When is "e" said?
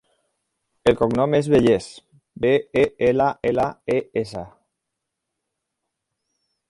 2.85-2.85, 3.97-3.99